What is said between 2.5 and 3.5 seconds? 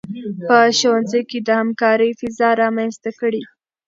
رامنځته کړئ.